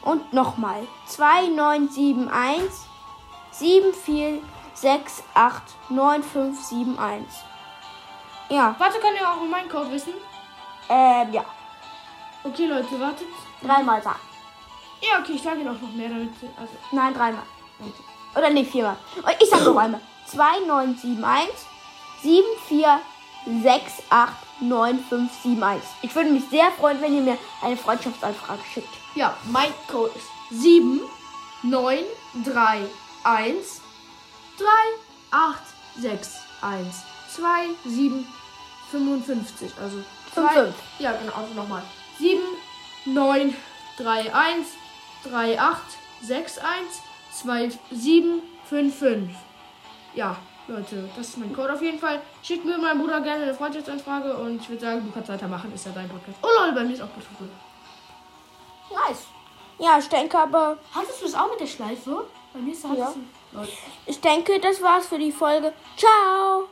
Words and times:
Und 0.03 0.33
nochmal 0.33 0.87
2971 1.05 2.71
7468 3.51 5.75
9571. 5.89 7.43
Ja, 8.49 8.75
Warte, 8.77 8.99
könnt 8.99 9.19
ihr 9.19 9.29
auch 9.29 9.41
meinen 9.49 9.69
Code 9.69 9.91
wissen? 9.91 10.13
ähm, 10.89 11.31
ja. 11.31 11.45
Okay, 12.43 12.65
Leute, 12.65 12.99
wartet. 12.99 13.27
Dreimal 13.61 14.01
sagen. 14.01 14.19
Ja, 14.99 15.19
okay, 15.19 15.33
ich 15.33 15.43
sage 15.43 15.63
noch 15.63 15.79
noch 15.79 15.91
mehr, 15.91 16.09
damit. 16.09 16.33
Also, 16.59 16.73
Nein, 16.91 17.13
dreimal. 17.13 17.43
Oder 18.35 18.49
nee, 18.49 18.65
viermal. 18.65 18.97
Ich 19.39 19.49
sag 19.49 19.63
noch 19.63 19.77
einmal. 19.77 20.01
2971 20.25 21.67
7468 22.23 24.51
9571. 24.61 25.89
Ich 26.03 26.15
würde 26.15 26.29
mich 26.29 26.43
sehr 26.49 26.71
freuen, 26.71 27.01
wenn 27.01 27.15
ihr 27.15 27.21
mir 27.21 27.37
eine 27.61 27.77
Freundschaftsanfrage 27.77 28.61
schickt. 28.73 28.93
ja, 29.15 29.35
mein 29.45 29.71
Code 29.87 30.13
ist 30.15 30.27
7 30.61 31.01
9 31.63 31.99
3 32.43 32.85
1 33.23 33.81
3 34.57 34.65
8 35.31 35.57
6 35.99 36.39
1 36.61 37.03
2 37.35 37.69
7 37.85 38.27
55. 38.91 39.71
Also 39.81 40.03
5, 40.33 40.51
5. 40.51 40.75
Ja, 40.99 41.13
genau, 41.13 41.33
also 41.33 41.53
nochmal. 41.53 41.83
7 42.19 42.41
9 43.05 43.55
3 43.97 44.33
1 44.33 44.67
3 45.23 45.59
8 45.59 45.81
6 46.21 46.57
1 46.57 46.67
2 47.41 47.71
7 47.91 48.41
5 48.65 48.99
5. 48.99 49.29
Ja, 50.13 50.35
Leute, 50.71 51.09
das 51.17 51.27
ist 51.29 51.37
mein 51.37 51.53
Code 51.53 51.73
auf 51.73 51.81
jeden 51.81 51.99
Fall. 51.99 52.21
Schickt 52.41 52.63
mir 52.65 52.77
meinem 52.77 53.01
Bruder 53.01 53.19
gerne 53.21 53.43
eine 53.43 53.53
Freundschaftsanfrage 53.53 54.35
und 54.37 54.61
ich 54.61 54.69
würde 54.69 54.81
sagen, 54.81 55.03
du 55.05 55.11
kannst 55.11 55.29
weitermachen, 55.29 55.71
ist 55.73 55.85
ja 55.85 55.91
dein 55.93 56.07
Podcast. 56.09 56.37
Oh 56.41 56.47
Leute, 56.59 56.73
bei 56.75 56.83
mir 56.83 56.93
ist 56.93 57.01
auch 57.01 57.07
Podcast. 57.13 57.51
Nice. 58.89 59.25
Ja, 59.79 59.97
ich 59.99 60.07
denke 60.09 60.37
aber, 60.39 60.77
Hattest 60.93 61.21
du 61.21 61.25
es 61.25 61.35
auch 61.35 61.49
mit 61.49 61.59
der 61.59 61.67
Schleife? 61.67 62.25
Bei 62.53 62.59
mir 62.59 62.71
ist 62.73 62.83
das 62.83 62.97
Ja. 62.97 63.13
Leute. 63.53 63.71
ich 64.05 64.19
denke, 64.21 64.59
das 64.59 64.81
war's 64.81 65.07
für 65.07 65.17
die 65.17 65.31
Folge. 65.31 65.73
Ciao. 65.97 66.67